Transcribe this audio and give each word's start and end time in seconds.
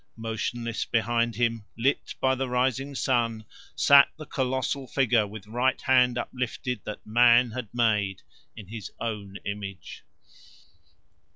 Motionless 0.17 0.83
behind 0.83 1.35
him, 1.35 1.65
lit 1.77 2.15
by 2.19 2.33
the 2.33 2.49
rising 2.49 2.95
sun, 2.95 3.45
sat 3.75 4.07
the 4.17 4.25
colossal 4.25 4.87
figure 4.87 5.27
with 5.27 5.45
right 5.45 5.79
hand 5.79 6.17
uplifted 6.17 6.81
that 6.85 7.05
man 7.05 7.51
had 7.51 7.69
made 7.71 8.23
in 8.55 8.69
his 8.69 8.89
own 8.99 9.37
image. 9.45 10.03